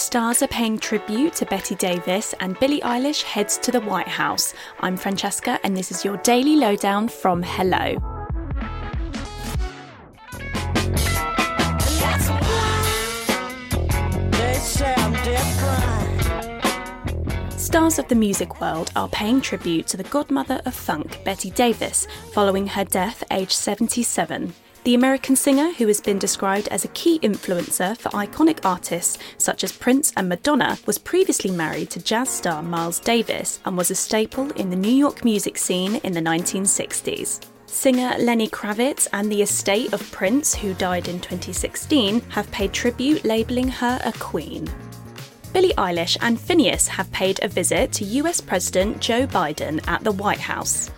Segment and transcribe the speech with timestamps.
[0.00, 4.54] Stars are paying tribute to Betty Davis, and Billie Eilish heads to the White House.
[4.80, 7.96] I'm Francesca, and this is your daily lowdown from Hello.
[17.58, 22.08] Stars of the music world are paying tribute to the godmother of funk, Betty Davis,
[22.32, 24.54] following her death aged 77.
[24.82, 29.62] The American singer, who has been described as a key influencer for iconic artists such
[29.62, 33.94] as Prince and Madonna, was previously married to jazz star Miles Davis and was a
[33.94, 37.44] staple in the New York music scene in the 1960s.
[37.66, 43.22] Singer Lenny Kravitz and the estate of Prince, who died in 2016, have paid tribute,
[43.22, 44.66] labelling her a queen.
[45.52, 50.12] Billie Eilish and Finneas have paid a visit to US President Joe Biden at the
[50.12, 50.90] White House.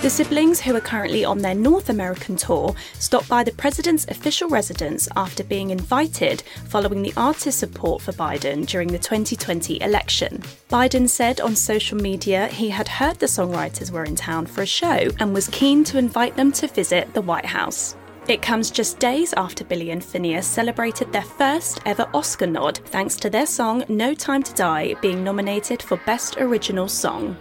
[0.00, 4.48] The siblings, who are currently on their North American tour, stopped by the president's official
[4.48, 10.42] residence after being invited following the artist's support for Biden during the 2020 election.
[10.70, 14.66] Biden said on social media he had heard the songwriters were in town for a
[14.66, 17.94] show and was keen to invite them to visit the White House.
[18.26, 23.16] It comes just days after Billie and Finneas celebrated their first ever Oscar nod thanks
[23.16, 27.36] to their song No Time to Die being nominated for Best Original Song.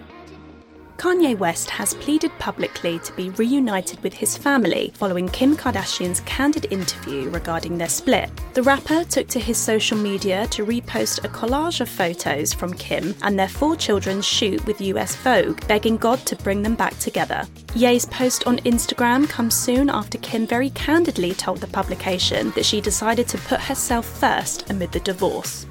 [1.00, 6.68] Kanye West has pleaded publicly to be reunited with his family following Kim Kardashian's candid
[6.72, 8.30] interview regarding their split.
[8.54, 13.16] The rapper took to his social media to repost a collage of photos from Kim
[13.22, 17.48] and their four children's shoot with US Vogue, begging God to bring them back together.
[17.76, 22.82] Ye's post on Instagram comes soon after Kim very candidly told the publication that she
[22.82, 25.66] decided to put herself first amid the divorce.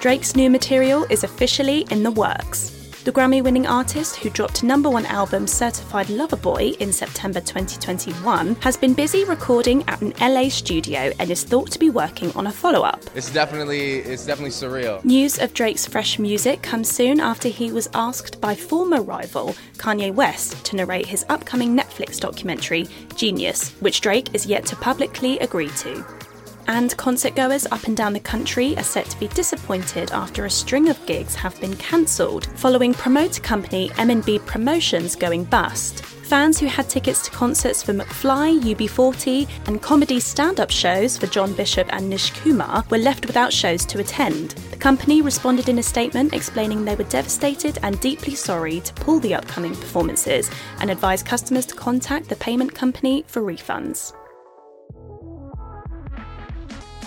[0.00, 2.73] Drake's new material is officially in the works.
[3.04, 8.54] The Grammy winning artist, who dropped number one album Certified Lover Boy in September 2021,
[8.62, 12.46] has been busy recording at an LA studio and is thought to be working on
[12.46, 13.04] a follow up.
[13.14, 15.04] It's definitely it's definitely surreal.
[15.04, 20.14] News of Drake's fresh music comes soon after he was asked by former rival Kanye
[20.14, 25.68] West to narrate his upcoming Netflix documentary Genius, which Drake is yet to publicly agree
[25.80, 26.02] to.
[26.66, 30.50] And concert goers up and down the country are set to be disappointed after a
[30.50, 36.02] string of gigs have been cancelled following promoter company M&B Promotions going bust.
[36.24, 41.26] Fans who had tickets to concerts for McFly, UB40, and comedy stand up shows for
[41.26, 44.52] John Bishop and Nish Kumar were left without shows to attend.
[44.70, 49.20] The company responded in a statement explaining they were devastated and deeply sorry to pull
[49.20, 50.50] the upcoming performances
[50.80, 54.14] and advised customers to contact the payment company for refunds.